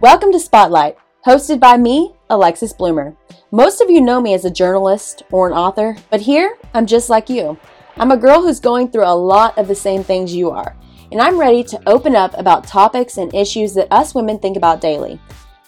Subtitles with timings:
[0.00, 3.16] Welcome to Spotlight, hosted by me, Alexis Bloomer.
[3.50, 7.10] Most of you know me as a journalist or an author, but here I'm just
[7.10, 7.58] like you.
[7.96, 10.76] I'm a girl who's going through a lot of the same things you are,
[11.10, 14.80] and I'm ready to open up about topics and issues that us women think about
[14.80, 15.20] daily.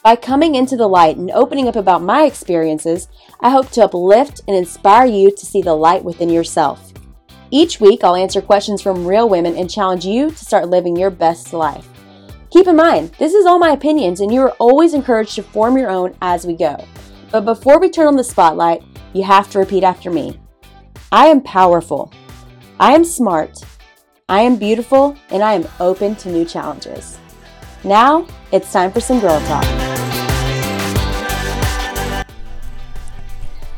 [0.04, 3.08] By coming into the light and opening up about my experiences,
[3.40, 6.92] I hope to uplift and inspire you to see the light within yourself.
[7.50, 11.10] Each week, I'll answer questions from real women and challenge you to start living your
[11.10, 11.89] best life.
[12.50, 15.78] Keep in mind, this is all my opinions, and you are always encouraged to form
[15.78, 16.84] your own as we go.
[17.30, 18.82] But before we turn on the spotlight,
[19.12, 20.40] you have to repeat after me
[21.12, 22.12] I am powerful.
[22.80, 23.56] I am smart.
[24.28, 27.18] I am beautiful, and I am open to new challenges.
[27.84, 29.64] Now, it's time for some girl talk.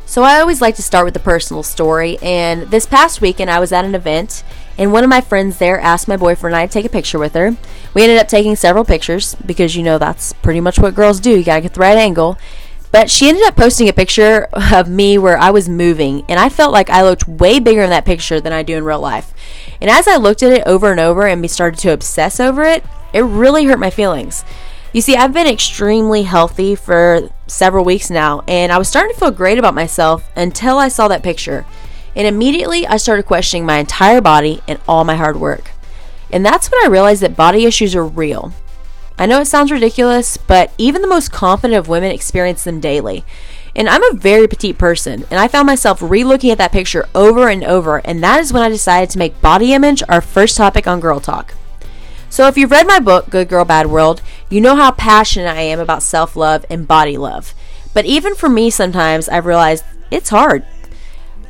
[0.06, 3.60] So, I always like to start with a personal story, and this past weekend I
[3.60, 4.44] was at an event,
[4.78, 7.18] and one of my friends there asked my boyfriend and I to take a picture
[7.18, 7.56] with her.
[7.94, 11.36] We ended up taking several pictures because you know that's pretty much what girls do.
[11.36, 12.38] You gotta get the right angle.
[12.90, 16.48] But she ended up posting a picture of me where I was moving, and I
[16.48, 19.32] felt like I looked way bigger in that picture than I do in real life.
[19.80, 22.84] And as I looked at it over and over and started to obsess over it,
[23.12, 24.44] it really hurt my feelings.
[24.92, 29.18] You see, I've been extremely healthy for several weeks now, and I was starting to
[29.18, 31.64] feel great about myself until I saw that picture.
[32.14, 35.71] And immediately I started questioning my entire body and all my hard work.
[36.32, 38.52] And that's when I realized that body issues are real.
[39.18, 43.24] I know it sounds ridiculous, but even the most confident of women experience them daily.
[43.76, 47.08] And I'm a very petite person, and I found myself re looking at that picture
[47.14, 50.56] over and over, and that is when I decided to make body image our first
[50.56, 51.54] topic on Girl Talk.
[52.28, 55.60] So, if you've read my book, Good Girl, Bad World, you know how passionate I
[55.60, 57.54] am about self love and body love.
[57.94, 60.64] But even for me, sometimes I've realized it's hard.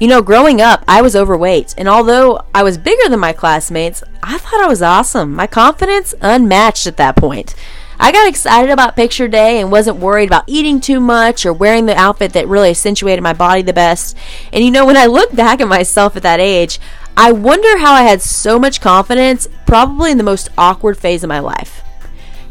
[0.02, 4.02] You know, growing up, I was overweight, and although I was bigger than my classmates,
[4.20, 5.32] I thought I was awesome.
[5.32, 7.54] My confidence unmatched at that point.
[8.00, 11.86] I got excited about picture day and wasn't worried about eating too much or wearing
[11.86, 14.16] the outfit that really accentuated my body the best.
[14.52, 16.80] And you know, when I look back at myself at that age,
[17.16, 21.28] I wonder how I had so much confidence, probably in the most awkward phase of
[21.28, 21.84] my life.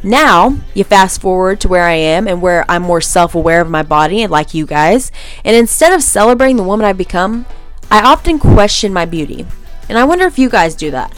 [0.03, 3.69] Now, you fast forward to where I am and where I'm more self aware of
[3.69, 5.11] my body and like you guys,
[5.43, 7.45] and instead of celebrating the woman I've become,
[7.89, 9.45] I often question my beauty.
[9.87, 11.13] And I wonder if you guys do that.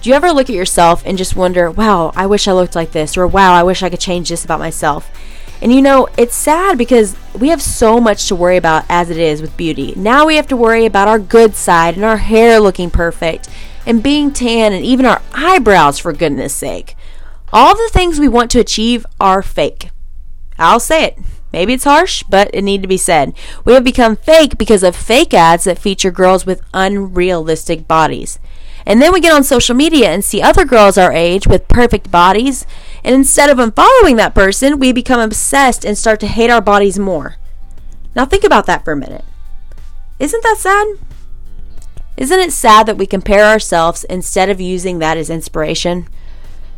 [0.00, 2.92] Do you ever look at yourself and just wonder, wow, I wish I looked like
[2.92, 5.10] this, or wow, I wish I could change this about myself?
[5.60, 9.16] And you know, it's sad because we have so much to worry about as it
[9.16, 9.92] is with beauty.
[9.94, 13.48] Now we have to worry about our good side and our hair looking perfect
[13.86, 16.96] and being tan and even our eyebrows, for goodness sake.
[17.52, 19.90] All the things we want to achieve are fake.
[20.58, 21.18] I'll say it.
[21.52, 23.34] Maybe it's harsh, but it need to be said.
[23.64, 28.38] We have become fake because of fake ads that feature girls with unrealistic bodies.
[28.86, 32.10] And then we get on social media and see other girls our age with perfect
[32.10, 32.66] bodies,
[33.04, 36.98] and instead of unfollowing that person, we become obsessed and start to hate our bodies
[36.98, 37.36] more.
[38.16, 39.24] Now think about that for a minute.
[40.18, 40.86] Isn't that sad?
[42.16, 46.08] Isn't it sad that we compare ourselves instead of using that as inspiration?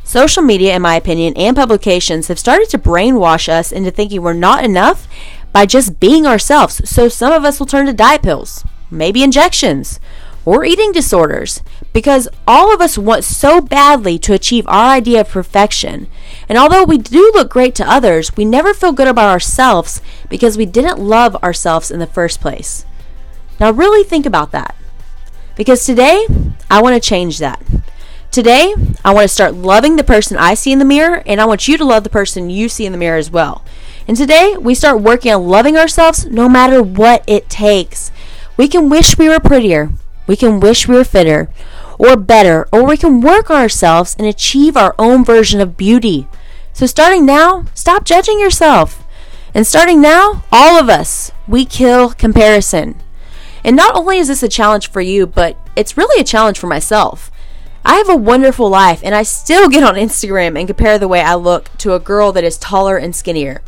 [0.05, 4.35] Social media, in my opinion, and publications have started to brainwash us into thinking we're
[4.35, 5.09] not enough
[5.51, 6.89] by just being ourselves.
[6.89, 9.99] So some of us will turn to diet pills, maybe injections,
[10.45, 11.63] or eating disorders
[11.95, 16.07] because all of us want so badly to achieve our idea of perfection.
[16.49, 20.59] And although we do look great to others, we never feel good about ourselves because
[20.59, 22.85] we didn't love ourselves in the first place.
[23.59, 24.75] Now, really think about that.
[25.57, 26.27] Because today,
[26.69, 27.63] I want to change that.
[28.35, 28.75] Today,
[29.05, 31.69] I want to start loving the person I see in the mirror, and I want
[31.69, 33.65] you to love the person you see in the mirror as well.
[34.09, 38.11] And today, we start working on loving ourselves no matter what it takes.
[38.57, 39.93] We can wish we were prettier,
[40.27, 41.49] we can wish we were fitter,
[41.97, 46.27] or better, or we can work on ourselves and achieve our own version of beauty.
[46.73, 49.05] So, starting now, stop judging yourself.
[49.55, 53.01] And starting now, all of us, we kill comparison.
[53.63, 56.67] And not only is this a challenge for you, but it's really a challenge for
[56.67, 57.31] myself.
[57.87, 61.21] I have a wonderful life, and I still get on Instagram and compare the way
[61.21, 63.61] I look to a girl that is taller and skinnier.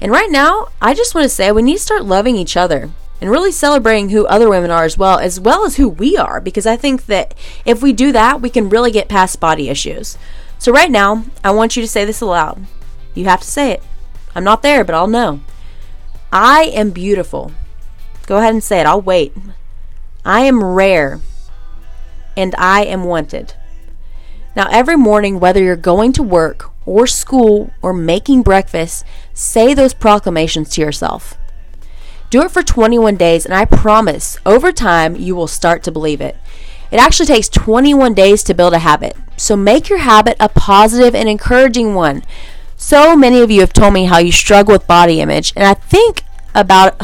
[0.00, 2.90] And right now, I just want to say we need to start loving each other
[3.20, 6.40] and really celebrating who other women are as well, as well as who we are,
[6.40, 7.34] because I think that
[7.64, 10.16] if we do that, we can really get past body issues.
[10.58, 12.64] So, right now, I want you to say this aloud.
[13.14, 13.82] You have to say it.
[14.34, 15.40] I'm not there, but I'll know.
[16.32, 17.50] I am beautiful.
[18.26, 18.86] Go ahead and say it.
[18.86, 19.34] I'll wait.
[20.24, 21.20] I am rare
[22.36, 23.54] and I am wanted.
[24.54, 29.04] Now, every morning, whether you're going to work or school or making breakfast,
[29.34, 31.36] say those proclamations to yourself.
[32.30, 36.20] Do it for 21 days, and I promise over time you will start to believe
[36.20, 36.36] it.
[36.90, 41.14] It actually takes 21 days to build a habit, so make your habit a positive
[41.14, 42.22] and encouraging one.
[42.76, 45.74] So many of you have told me how you struggle with body image, and I
[45.74, 46.22] think
[46.54, 47.00] about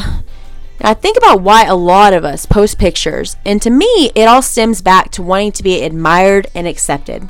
[0.81, 4.41] I think about why a lot of us post pictures, and to me, it all
[4.41, 7.29] stems back to wanting to be admired and accepted.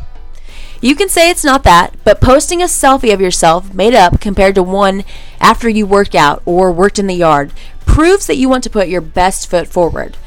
[0.82, 4.56] You can say it's not that, but posting a selfie of yourself made up compared
[4.56, 5.06] to one
[5.40, 7.54] after you worked out or worked in the yard
[7.86, 10.18] proves that you want to put your best foot forward.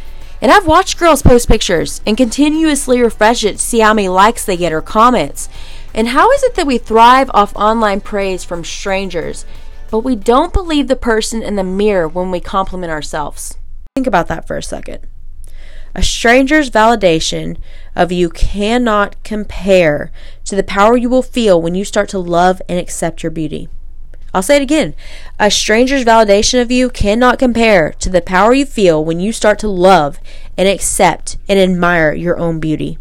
[0.40, 4.44] And I've watched girls post pictures and continuously refresh it to see how many likes
[4.44, 5.48] they get or comments.
[5.94, 9.44] And how is it that we thrive off online praise from strangers,
[9.96, 13.56] but we don't believe the person in the mirror when we compliment ourselves?
[13.94, 15.06] Think about that for a second.
[15.94, 17.56] A stranger's validation
[17.94, 20.12] of you cannot compare
[20.44, 23.70] to the power you will feel when you start to love and accept your beauty.
[24.34, 24.94] I'll say it again.
[25.40, 29.58] A stranger's validation of you cannot compare to the power you feel when you start
[29.60, 30.18] to love
[30.58, 32.98] and accept and admire your own beauty.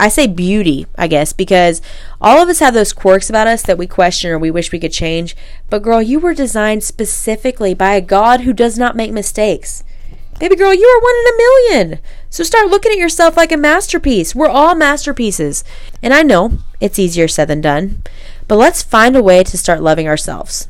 [0.00, 1.82] I say beauty, I guess, because
[2.22, 4.80] all of us have those quirks about us that we question or we wish we
[4.80, 5.36] could change.
[5.68, 9.84] But girl, you were designed specifically by a God who does not make mistakes.
[10.38, 12.00] Baby girl, you are one in a million.
[12.30, 14.34] So start looking at yourself like a masterpiece.
[14.34, 15.64] We're all masterpieces.
[16.02, 18.02] And I know it's easier said than done.
[18.48, 20.66] But let's find a way to start loving ourselves.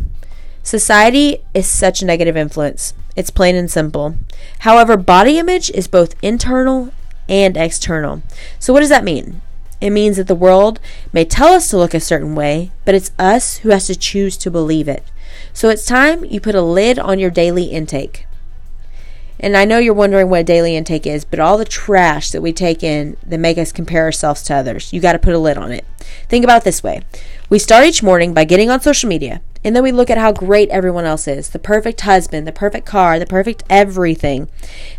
[0.65, 2.95] Society is such a negative influence.
[3.15, 4.17] It's plain and simple.
[4.61, 6.93] However, body image is both internal
[7.31, 8.23] and external.
[8.59, 9.41] So, what does that mean?
[9.81, 10.79] It means that the world
[11.13, 14.37] may tell us to look a certain way, but it's us who has to choose
[14.39, 15.05] to believe it.
[15.55, 18.27] So, it's time you put a lid on your daily intake.
[19.43, 22.43] And I know you're wondering what a daily intake is, but all the trash that
[22.43, 25.39] we take in that make us compare ourselves to others, you got to put a
[25.39, 25.87] lid on it.
[26.29, 27.03] Think about this way.
[27.49, 30.33] We start each morning by getting on social media, and then we look at how
[30.33, 34.49] great everyone else is the perfect husband, the perfect car, the perfect everything.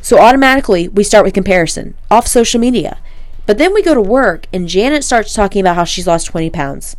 [0.01, 2.99] So automatically, we start with comparison off social media.
[3.45, 6.51] But then we go to work, and Janet starts talking about how she's lost 20
[6.51, 6.95] pounds.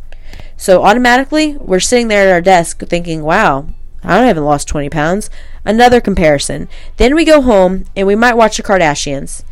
[0.57, 3.67] So automatically, we're sitting there at our desk thinking, wow,
[4.03, 5.29] I haven't lost 20 pounds.
[5.63, 6.67] Another comparison.
[6.97, 9.43] Then we go home and we might watch the Kardashians.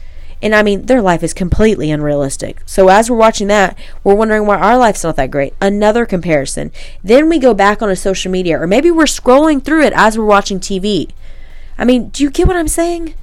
[0.42, 2.62] And I mean, their life is completely unrealistic.
[2.66, 5.54] So as we're watching that, we're wondering why our life's not that great.
[5.62, 6.72] Another comparison.
[7.04, 10.18] Then we go back on a social media, or maybe we're scrolling through it as
[10.18, 11.12] we're watching TV.
[11.78, 13.14] I mean, do you get what I'm saying?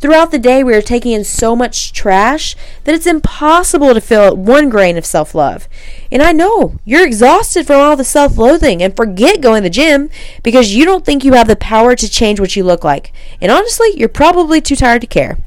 [0.00, 2.54] Throughout the day, we are taking in so much trash
[2.84, 5.68] that it's impossible to feel one grain of self love.
[6.12, 9.74] And I know you're exhausted from all the self loathing and forget going to the
[9.74, 10.08] gym
[10.44, 13.12] because you don't think you have the power to change what you look like.
[13.40, 15.38] And honestly, you're probably too tired to care.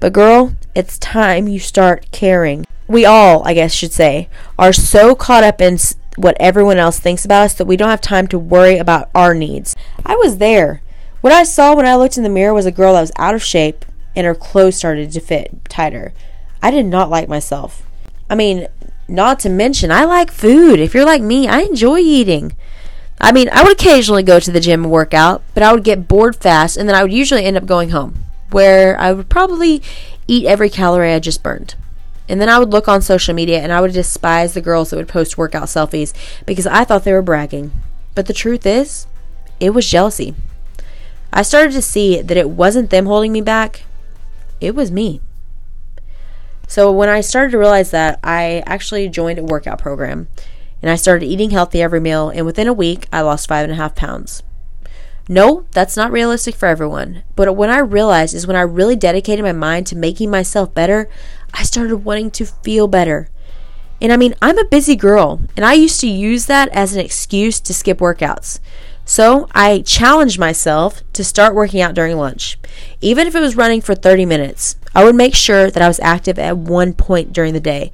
[0.00, 2.64] But, girl, it's time you start caring.
[2.88, 5.78] We all, I guess, should say, are so caught up in
[6.16, 9.34] what everyone else thinks about us that we don't have time to worry about our
[9.34, 9.76] needs.
[10.04, 10.82] I was there.
[11.20, 13.34] What I saw when I looked in the mirror was a girl that was out
[13.34, 13.84] of shape
[14.16, 16.12] and her clothes started to fit tighter.
[16.62, 17.86] I did not like myself.
[18.28, 18.66] I mean,
[19.08, 20.80] not to mention, I like food.
[20.80, 22.56] If you're like me, I enjoy eating.
[23.20, 25.84] I mean, I would occasionally go to the gym and work out, but I would
[25.84, 29.28] get bored fast and then I would usually end up going home, where I would
[29.28, 29.82] probably
[30.26, 31.74] eat every calorie I just burned.
[32.28, 34.96] And then I would look on social media and I would despise the girls that
[34.96, 36.14] would post workout selfies
[36.46, 37.72] because I thought they were bragging.
[38.14, 39.06] But the truth is,
[39.58, 40.34] it was jealousy.
[41.32, 43.82] I started to see that it wasn't them holding me back,
[44.60, 45.20] it was me.
[46.68, 50.28] So when I started to realize that, I actually joined a workout program
[50.82, 53.72] and I started eating healthy every meal, and within a week, I lost five and
[53.72, 54.42] a half pounds.
[55.30, 57.22] No, that's not realistic for everyone.
[57.36, 61.08] But what I realized is when I really dedicated my mind to making myself better,
[61.54, 63.28] I started wanting to feel better.
[64.00, 67.00] And I mean, I'm a busy girl, and I used to use that as an
[67.00, 68.58] excuse to skip workouts.
[69.04, 72.58] So I challenged myself to start working out during lunch.
[73.00, 76.00] Even if it was running for 30 minutes, I would make sure that I was
[76.00, 77.92] active at one point during the day.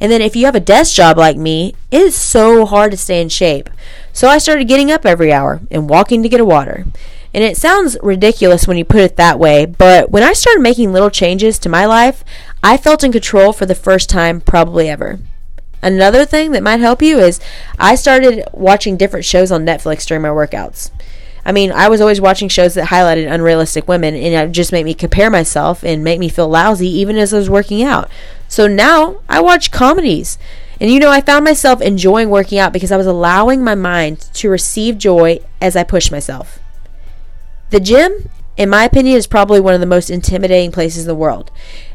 [0.00, 2.96] And then if you have a desk job like me, it is so hard to
[2.96, 3.68] stay in shape.
[4.12, 6.84] So I started getting up every hour and walking to get a water.
[7.34, 10.92] And it sounds ridiculous when you put it that way, but when I started making
[10.92, 12.24] little changes to my life,
[12.62, 15.18] I felt in control for the first time probably ever.
[15.82, 17.40] Another thing that might help you is
[17.78, 20.90] I started watching different shows on Netflix during my workouts.
[21.44, 24.84] I mean, I was always watching shows that highlighted unrealistic women, and it just made
[24.84, 28.10] me compare myself and make me feel lousy even as I was working out.
[28.48, 30.38] So now I watch comedies.
[30.80, 34.20] And you know, I found myself enjoying working out because I was allowing my mind
[34.34, 36.58] to receive joy as I pushed myself.
[37.70, 41.14] The gym, in my opinion, is probably one of the most intimidating places in the
[41.14, 41.50] world.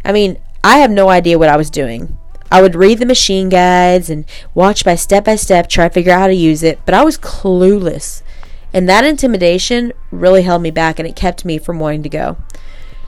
[0.05, 2.17] I mean, I have no idea what I was doing.
[2.51, 6.11] I would read the machine guides and watch by step by step, try to figure
[6.11, 8.21] out how to use it, but I was clueless.
[8.73, 12.37] And that intimidation really held me back and it kept me from wanting to go.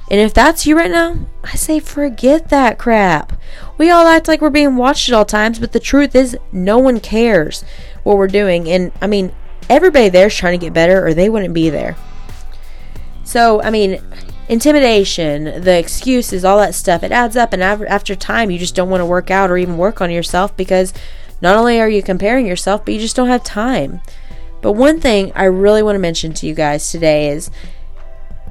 [0.09, 3.33] And if that's you right now, I say forget that crap.
[3.77, 6.77] We all act like we're being watched at all times, but the truth is, no
[6.77, 7.63] one cares.
[8.03, 8.69] what we're doing.
[8.69, 9.33] And I mean,
[9.69, 11.97] everybody there's trying to get better or they wouldn't be there.
[13.23, 13.99] So, I mean,
[14.47, 17.51] intimidation, the excuses, all that stuff, it adds up.
[17.51, 20.55] And after time, you just don't want to work out or even work on yourself
[20.55, 20.93] because
[21.41, 24.01] not only are you comparing yourself, but you just don't have time.
[24.61, 27.49] But one thing I really want to mention to you guys today is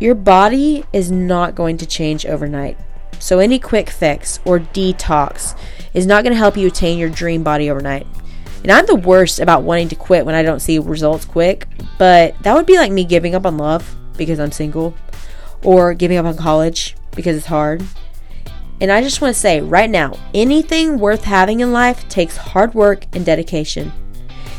[0.04, 2.76] your body is not going to change overnight.
[3.18, 5.58] So, any quick fix or detox
[5.94, 8.06] is not going to help you attain your dream body overnight.
[8.62, 12.38] And I'm the worst about wanting to quit when I don't see results quick, but
[12.42, 14.94] that would be like me giving up on love because I'm single
[15.62, 17.82] or giving up on college because it's hard.
[18.82, 22.75] And I just want to say right now, anything worth having in life takes hard
[22.75, 23.90] work and dedication.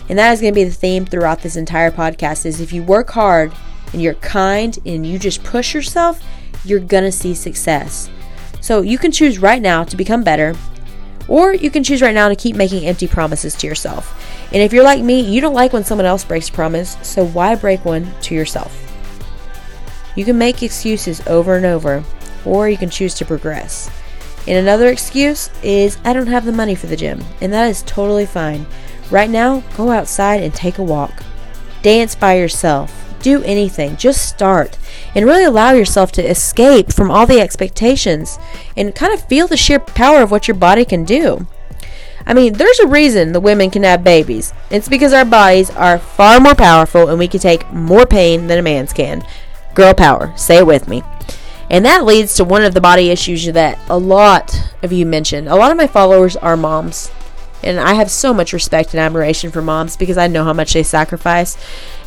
[0.09, 2.81] And that is going to be the theme throughout this entire podcast is if you
[2.81, 3.53] work hard
[3.95, 6.21] and you're kind and you just push yourself,
[6.65, 8.09] you're to see success.
[8.59, 10.53] So you can choose right now to become better
[11.29, 14.21] or you can choose right now to keep making empty promises to yourself.
[14.51, 17.25] And if you're like me, you don't like when someone else breaks a promise, so
[17.25, 18.81] why break one to yourself?
[20.17, 22.03] You can make excuses over and over,
[22.43, 23.89] or you can choose to progress.
[24.45, 27.81] And another excuse is I don't have the money for the gym, and that is
[27.83, 28.65] totally fine.
[29.09, 31.23] Right now, go outside and take a walk.
[31.81, 33.04] Dance by yourself.
[33.21, 33.97] Do anything.
[33.97, 34.77] Just start
[35.13, 38.37] and really allow yourself to escape from all the expectations
[38.77, 41.47] and kind of feel the sheer power of what your body can do.
[42.27, 44.53] I mean, there's a reason the women can have babies.
[44.71, 48.57] It's because our bodies are far more powerful and we can take more pain than
[48.57, 49.23] a man's can.
[49.75, 50.33] Girl power.
[50.35, 51.03] Say it with me.
[51.69, 55.47] And that leads to one of the body issues that a lot of you mentioned.
[55.47, 57.11] A lot of my followers are moms.
[57.65, 60.73] And I have so much respect and admiration for moms because I know how much
[60.73, 61.57] they sacrifice.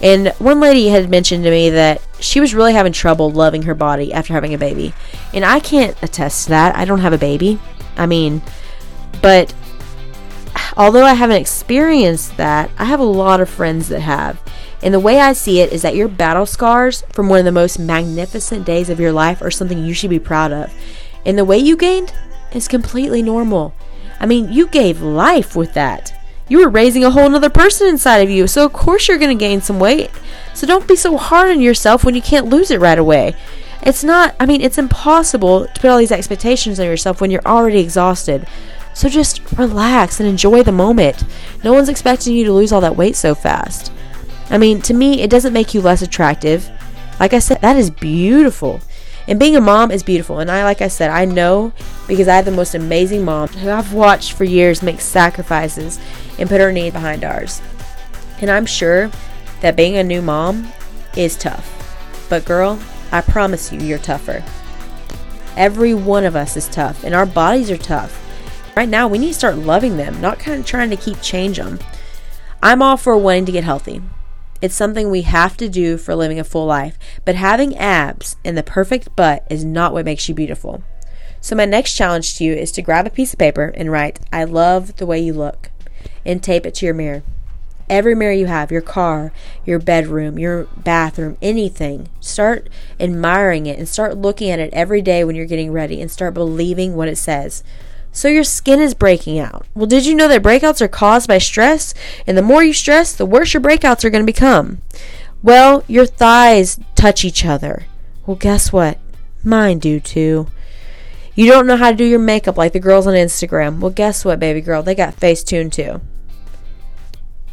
[0.01, 3.75] And one lady had mentioned to me that she was really having trouble loving her
[3.75, 4.95] body after having a baby.
[5.35, 6.77] And I can't attest to that.
[6.77, 7.59] I don't have a baby.
[7.97, 8.41] I mean,
[9.21, 9.53] but
[10.77, 14.41] although I haven't experienced that, I have a lot of friends that have.
[14.81, 17.53] And the way I see it is that your battle scars from one of the
[17.53, 20.73] most magnificent days of your life are something you should be proud of.
[21.27, 22.15] And the way you gained
[22.53, 23.75] is completely normal.
[24.21, 26.15] I mean, you gave life with that.
[26.49, 29.37] You were raising a whole other person inside of you, so of course you're going
[29.37, 30.11] to gain some weight.
[30.55, 33.37] So don't be so hard on yourself when you can't lose it right away.
[33.83, 37.47] It's not, I mean, it's impossible to put all these expectations on yourself when you're
[37.47, 38.47] already exhausted.
[38.95, 41.23] So just relax and enjoy the moment.
[41.63, 43.93] No one's expecting you to lose all that weight so fast.
[44.51, 46.69] I mean, to me, it doesn't make you less attractive.
[47.21, 48.81] Like I said, that is beautiful.
[49.29, 50.39] And being a mom is beautiful.
[50.41, 51.73] And I, like I said, I know
[52.09, 56.01] because I have the most amazing mom who I've watched for years make sacrifices
[56.39, 57.61] and put her needs behind ours.
[58.41, 59.11] And I'm sure
[59.61, 60.73] that being a new mom
[61.17, 62.27] is tough.
[62.29, 62.81] But girl,
[63.13, 64.43] I promise you, you're tougher.
[65.57, 68.25] Every one of us is tough, and our bodies are tough.
[68.77, 71.57] Right now, we need to start loving them, not kind of trying to keep change
[71.57, 71.79] them.
[72.63, 74.01] I'm all for wanting to get healthy.
[74.61, 78.57] It's something we have to do for living a full life, but having abs and
[78.57, 80.83] the perfect butt is not what makes you beautiful.
[81.49, 84.21] So, my next challenge to you is to grab a piece of paper and write,
[84.31, 85.71] I love the way you look,
[86.23, 87.23] and tape it to your mirror.
[87.89, 89.33] Every mirror you have, your car,
[89.65, 92.69] your bedroom, your bathroom, anything, start
[93.01, 96.35] admiring it and start looking at it every day when you're getting ready and start
[96.35, 97.65] believing what it says.
[98.13, 99.65] So your skin is breaking out.
[99.75, 101.95] Well, did you know that breakouts are caused by stress?
[102.27, 104.83] And the more you stress, the worse your breakouts are going to become.
[105.43, 107.87] Well, your thighs touch each other.
[108.27, 108.99] Well, guess what?
[109.43, 110.49] Mine do too.
[111.39, 113.79] You don't know how to do your makeup like the girls on Instagram.
[113.79, 114.83] Well, guess what, baby girl?
[114.83, 116.01] They got Facetune too.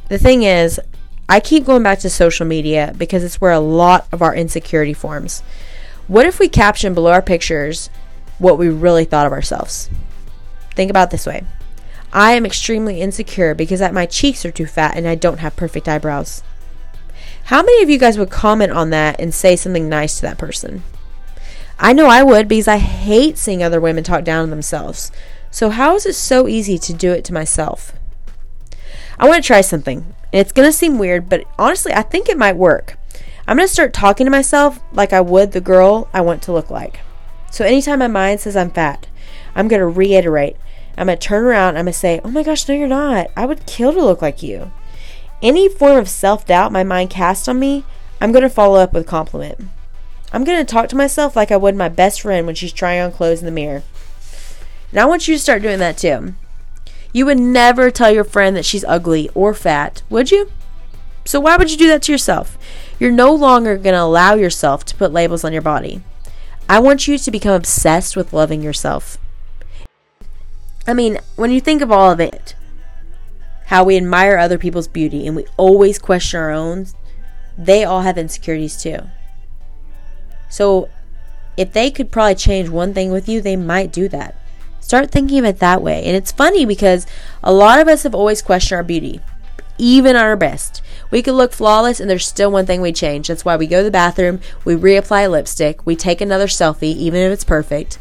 [0.10, 0.82] The thing is,
[1.30, 4.96] I keep going back to social media because it's where a lot of our insecurity
[4.96, 5.42] forms.
[6.08, 7.92] What if we caption below our pictures
[8.40, 9.88] what we really thought of ourselves?
[10.74, 11.44] Think about this way
[12.12, 15.88] I am extremely insecure because my cheeks are too fat and I don't have perfect
[15.88, 16.42] eyebrows.
[17.44, 20.40] How many of you guys would comment on that and say something nice to that
[20.40, 20.82] person?
[21.80, 25.12] I know I would because I hate seeing other women talk down to themselves.
[25.52, 27.94] So, how is it so easy to do it to myself?
[29.20, 30.14] I want to try something.
[30.32, 32.98] It's going to seem weird, but honestly, I think it might work.
[33.48, 36.52] I'm going to start talking to myself like I would the girl I want to
[36.52, 37.00] look like.
[37.52, 39.08] So, anytime my mind says I'm fat,
[39.56, 40.58] I'm going to reiterate
[40.98, 41.78] I'm going to turn around.
[41.78, 43.28] I'm going to say, Oh my gosh, no, you're not.
[43.36, 44.72] I would kill to look like you.
[45.42, 47.84] Any form of self doubt my mind casts on me,
[48.22, 49.70] I'm going to follow up with compliment.
[50.32, 53.02] I'm going to talk to myself like I would my best friend when she's trying
[53.02, 53.84] on clothes in the mirror.
[54.92, 56.36] And I want you to start doing that too.
[57.14, 60.52] You would never tell your friend that she's ugly or fat, would you?
[61.24, 62.58] So why would you do that to yourself?
[63.00, 66.02] You're no longer going to allow yourself to put labels on your body.
[66.68, 69.18] I want you to become obsessed with loving yourself.
[70.88, 72.56] I mean, when you think of all of it,
[73.68, 76.88] how we admire other people's beauty and we always question our own,
[77.58, 79.00] they all have insecurities too.
[80.56, 80.88] So,
[81.58, 84.38] if they could probably change one thing with you, they might do that.
[84.80, 86.06] Start thinking of it that way.
[86.06, 87.06] And it's funny because
[87.44, 89.20] a lot of us have always questioned our beauty,
[89.78, 90.82] even our best.
[91.12, 93.28] We could look flawless and there's still one thing we change.
[93.28, 97.20] That's why we go to the bathroom, we reapply lipstick, we take another selfie, even
[97.20, 98.00] if it's perfect.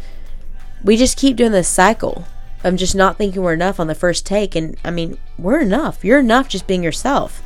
[0.84, 2.25] We just keep doing this cycle
[2.62, 4.54] of just not thinking we're enough on the first take.
[4.54, 6.04] And I mean, we're enough.
[6.04, 7.42] You're enough just being yourself.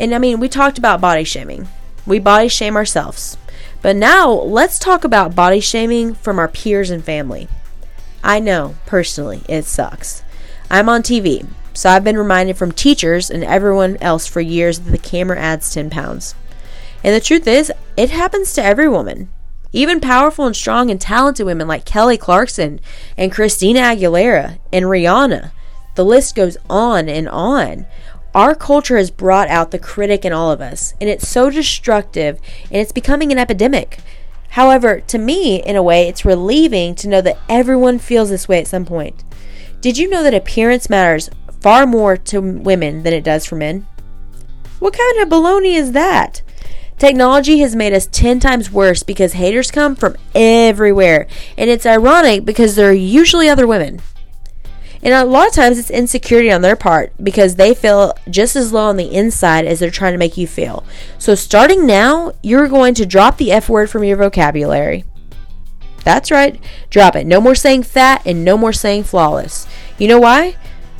[0.00, 1.68] And I mean, we talked about body shaming.
[2.04, 3.36] We body shame ourselves.
[3.86, 7.46] But now let's talk about body shaming from our peers and family.
[8.20, 10.24] I know, personally, it sucks.
[10.68, 14.90] I'm on TV, so I've been reminded from teachers and everyone else for years that
[14.90, 16.34] the camera adds 10 pounds.
[17.04, 19.28] And the truth is, it happens to every woman.
[19.70, 22.80] Even powerful and strong and talented women like Kelly Clarkson
[23.16, 25.52] and Christina Aguilera and Rihanna.
[25.94, 27.86] The list goes on and on.
[28.36, 32.38] Our culture has brought out the critic in all of us, and it's so destructive
[32.64, 33.98] and it's becoming an epidemic.
[34.50, 38.60] However, to me, in a way, it's relieving to know that everyone feels this way
[38.60, 39.24] at some point.
[39.80, 41.30] Did you know that appearance matters
[41.62, 43.86] far more to women than it does for men?
[44.80, 46.42] What kind of baloney is that?
[46.98, 51.26] Technology has made us 10 times worse because haters come from everywhere.
[51.56, 54.02] And it's ironic because they're usually other women.
[55.06, 58.72] And a lot of times it's insecurity on their part because they feel just as
[58.72, 60.84] low on the inside as they're trying to make you feel.
[61.16, 65.04] So starting now, you're going to drop the F word from your vocabulary.
[66.02, 66.60] That's right,
[66.90, 67.24] drop it.
[67.24, 69.68] No more saying fat and no more saying flawless.
[69.96, 70.56] You know why?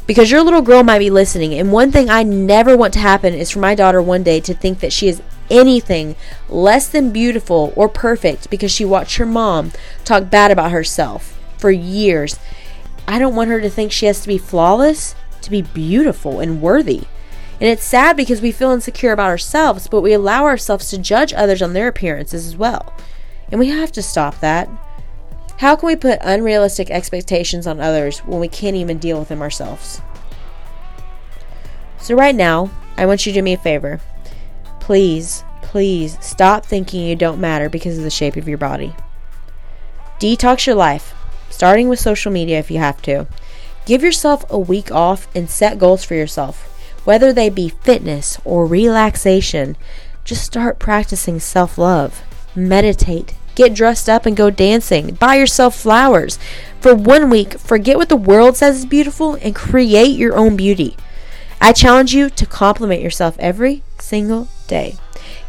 [0.07, 3.35] Because your little girl might be listening, and one thing I never want to happen
[3.35, 5.21] is for my daughter one day to think that she is
[5.51, 6.15] anything
[6.49, 9.73] less than beautiful or perfect because she watched her mom
[10.05, 12.39] talk bad about herself for years
[13.09, 15.15] I don't want her to think she has to be flawless
[15.47, 17.03] to be beautiful and worthy.
[17.59, 21.33] And it's sad because we feel insecure about ourselves, but we allow ourselves to judge
[21.33, 22.93] others on their appearances as well.
[23.51, 24.69] And we have to stop that.
[25.59, 29.41] How can we put unrealistic expectations on others when we can't even deal with them
[29.41, 30.03] ourselves?
[31.99, 34.01] So, right now, I want you to do me a favor.
[34.81, 38.95] Please, please stop thinking you don't matter because of the shape of your body.
[40.21, 41.16] Detox your life
[41.51, 43.27] starting with social media if you have to.
[43.85, 46.65] Give yourself a week off and set goals for yourself,
[47.05, 49.77] whether they be fitness or relaxation.
[50.25, 52.23] Just start practicing self love.
[52.55, 53.35] Meditate.
[53.55, 55.15] Get dressed up and go dancing.
[55.15, 56.39] Buy yourself flowers.
[56.81, 60.97] For one week, forget what the world says is beautiful and create your own beauty.
[61.61, 64.97] I challenge you to compliment yourself every single day.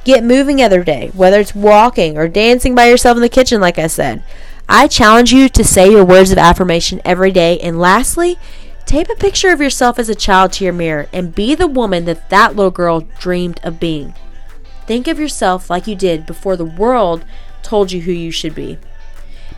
[0.06, 3.78] Get moving every day, whether it's walking or dancing by yourself in the kitchen, like
[3.78, 4.24] I said.
[4.70, 7.58] I challenge you to say your words of affirmation every day.
[7.60, 8.38] And lastly,
[8.86, 12.06] tape a picture of yourself as a child to your mirror and be the woman
[12.06, 14.14] that that little girl dreamed of being.
[14.86, 17.24] Think of yourself like you did before the world
[17.64, 18.78] told you who you should be.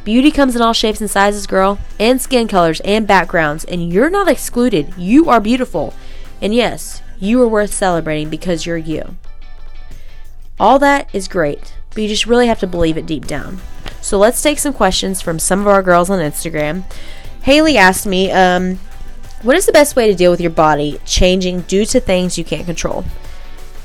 [0.03, 4.09] Beauty comes in all shapes and sizes, girl, and skin colors and backgrounds, and you're
[4.09, 4.93] not excluded.
[4.97, 5.93] You are beautiful.
[6.41, 9.17] And yes, you are worth celebrating because you're you.
[10.59, 13.59] All that is great, but you just really have to believe it deep down.
[14.01, 16.83] So let's take some questions from some of our girls on Instagram.
[17.43, 18.79] Haley asked me, um,
[19.41, 22.43] what is the best way to deal with your body changing due to things you
[22.43, 23.05] can't control?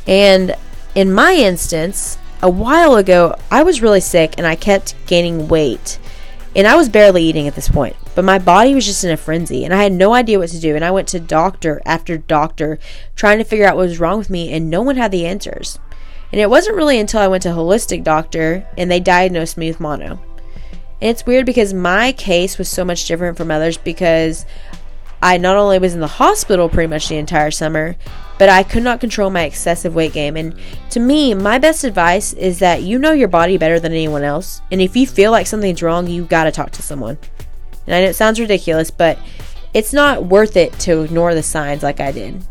[0.07, 0.57] And
[0.95, 5.99] in my instance, a while ago, I was really sick and I kept gaining weight.
[6.57, 9.17] And I was barely eating at this point, but my body was just in a
[9.17, 10.77] frenzy and I had no idea what to do.
[10.77, 12.79] And I went to doctor after doctor
[13.17, 15.81] trying to figure out what was wrong with me, and no one had the answers.
[16.35, 19.69] And it wasn't really until I went to a holistic doctor and they diagnosed me
[19.69, 20.19] with mono.
[21.01, 24.45] And it's weird because my case was so much different from others because
[25.23, 27.95] I not only was in the hospital pretty much the entire summer,
[28.37, 30.37] but I could not control my excessive weight gain.
[30.37, 30.59] And
[30.91, 34.61] to me, my best advice is that you know your body better than anyone else.
[34.73, 37.17] And if you feel like something's wrong, you got to talk to someone.
[37.87, 39.21] And I know it sounds ridiculous, but
[39.73, 42.43] it's not worth it to ignore the signs like I did.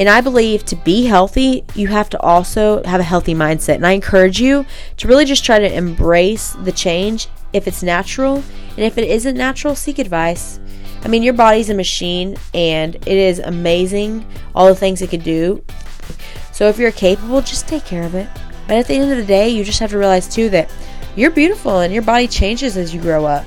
[0.00, 3.74] And I believe to be healthy, you have to also have a healthy mindset.
[3.74, 4.64] And I encourage you
[4.96, 8.36] to really just try to embrace the change if it's natural.
[8.36, 10.58] And if it isn't natural, seek advice.
[11.04, 15.22] I mean, your body's a machine and it is amazing all the things it could
[15.22, 15.62] do.
[16.50, 18.26] So if you're capable, just take care of it.
[18.66, 20.72] But at the end of the day, you just have to realize too that
[21.14, 23.44] you're beautiful and your body changes as you grow up.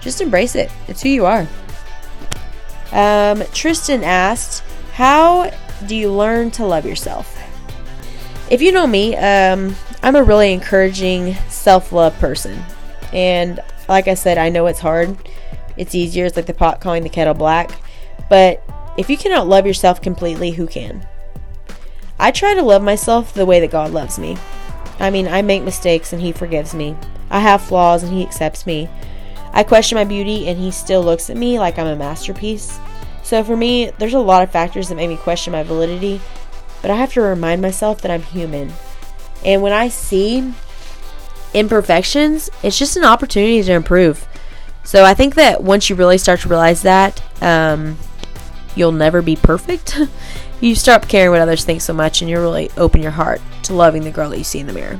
[0.00, 0.72] Just embrace it.
[0.88, 1.46] It's who you are.
[2.90, 5.50] Um, Tristan asked, How
[5.86, 7.36] do you learn to love yourself?
[8.50, 12.62] If you know me, um, I'm a really encouraging self love person.
[13.12, 15.16] And like I said, I know it's hard.
[15.76, 16.26] It's easier.
[16.26, 17.70] It's like the pot calling the kettle black.
[18.28, 18.62] But
[18.98, 21.06] if you cannot love yourself completely, who can?
[22.18, 24.36] I try to love myself the way that God loves me.
[24.98, 26.96] I mean, I make mistakes and He forgives me.
[27.30, 28.88] I have flaws and He accepts me.
[29.52, 32.78] I question my beauty and He still looks at me like I'm a masterpiece.
[33.30, 36.20] So for me, there's a lot of factors that make me question my validity,
[36.82, 38.72] but I have to remind myself that I'm human.
[39.44, 40.52] And when I see
[41.54, 44.26] imperfections, it's just an opportunity to improve.
[44.82, 47.98] So I think that once you really start to realize that, um,
[48.74, 49.96] you'll never be perfect.
[50.60, 53.74] you stop caring what others think so much and you really open your heart to
[53.74, 54.98] loving the girl that you see in the mirror.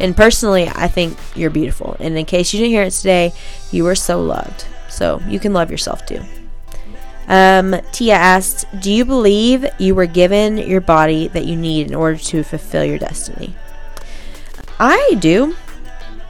[0.00, 1.94] And personally, I think you're beautiful.
[2.00, 3.32] And in case you didn't hear it today,
[3.70, 4.64] you are so loved.
[4.88, 6.24] So you can love yourself too.
[7.28, 11.94] Um, Tia asked, Do you believe you were given your body that you need in
[11.94, 13.54] order to fulfill your destiny?
[14.78, 15.56] I do.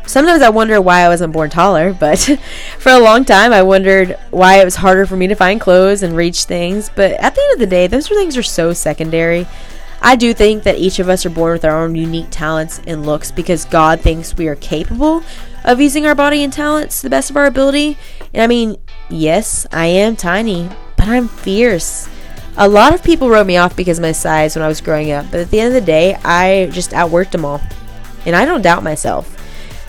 [0.07, 2.19] Sometimes I wonder why I wasn't born taller, but
[2.79, 6.03] for a long time I wondered why it was harder for me to find clothes
[6.03, 6.91] and reach things.
[6.95, 9.47] But at the end of the day, those things are so secondary.
[10.05, 13.07] I do think that each of us are born with our own unique talents and
[13.07, 15.23] looks because God thinks we are capable
[15.65, 17.97] of using our body and talents to the best of our ability.
[18.35, 18.77] And I mean,
[19.13, 22.09] yes, I am tiny, but I'm fierce.
[22.57, 25.13] A lot of people wrote me off because of my size when I was growing
[25.13, 27.61] up, but at the end of the day, I just outworked them all.
[28.27, 29.39] And I don't doubt myself.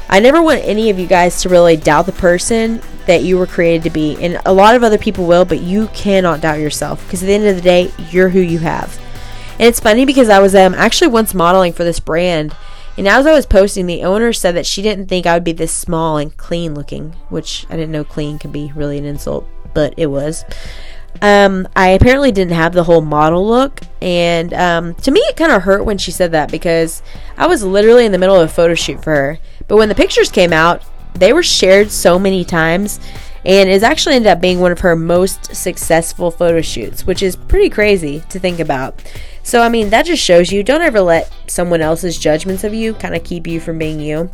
[0.10, 3.48] I never want any of you guys to really doubt the person that you were
[3.48, 4.18] created to be.
[4.24, 7.34] And a lot of other people will, but you cannot doubt yourself because at the
[7.34, 9.00] end of the day, you're who you have.
[9.54, 12.56] And it's funny because I was um, actually once modeling for this brand.
[12.98, 15.52] And as I was posting, the owner said that she didn't think I would be
[15.52, 19.48] this small and clean looking, which I didn't know clean could be really an insult,
[19.74, 20.46] but it was.
[21.22, 25.52] Um, I apparently didn't have the whole model look, and um, to me, it kind
[25.52, 27.02] of hurt when she said that because
[27.38, 29.40] I was literally in the middle of a photo shoot for her.
[29.68, 30.84] But when the pictures came out,
[31.16, 33.00] they were shared so many times,
[33.46, 37.36] and it's actually ended up being one of her most successful photo shoots, which is
[37.36, 39.04] pretty crazy to think about.
[39.44, 42.94] So, I mean, that just shows you don't ever let someone else's judgments of you
[42.94, 44.32] kind of keep you from being you.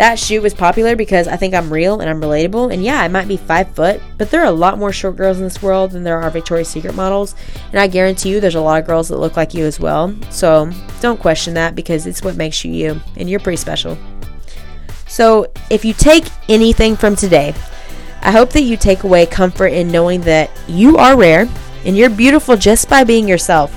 [0.00, 2.72] That shoot was popular because I think I'm real and I'm relatable.
[2.72, 5.36] And yeah, I might be five foot, but there are a lot more short girls
[5.36, 7.34] in this world than there are Victoria's Secret models.
[7.70, 10.16] And I guarantee you there's a lot of girls that look like you as well.
[10.30, 13.00] So don't question that because it's what makes you you.
[13.16, 13.98] And you're pretty special.
[15.06, 17.52] So if you take anything from today,
[18.22, 21.48] I hope that you take away comfort in knowing that you are rare
[21.84, 23.76] and you're beautiful just by being yourself.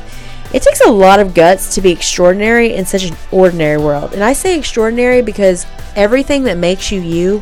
[0.53, 4.13] It takes a lot of guts to be extraordinary in such an ordinary world.
[4.13, 7.41] And I say extraordinary because everything that makes you you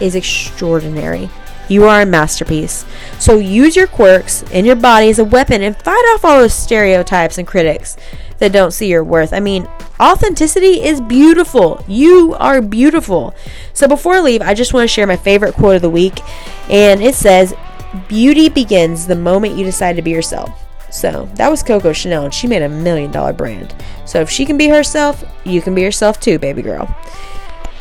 [0.00, 1.28] is extraordinary.
[1.68, 2.84] You are a masterpiece.
[3.18, 6.54] So use your quirks and your body as a weapon and fight off all those
[6.54, 7.96] stereotypes and critics
[8.38, 9.32] that don't see your worth.
[9.32, 9.66] I mean,
[9.98, 11.82] authenticity is beautiful.
[11.88, 13.34] You are beautiful.
[13.74, 16.20] So before I leave, I just want to share my favorite quote of the week.
[16.70, 17.54] And it says,
[18.08, 20.50] Beauty begins the moment you decide to be yourself.
[20.90, 23.74] So that was Coco Chanel, and she made a million dollar brand.
[24.06, 26.88] So if she can be herself, you can be yourself too, baby girl.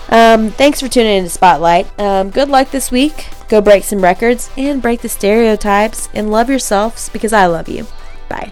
[0.09, 1.87] Um, thanks for tuning in to Spotlight.
[1.99, 3.27] Um, good luck this week.
[3.49, 7.85] Go break some records and break the stereotypes and love yourselves because I love you.
[8.29, 8.51] Bye.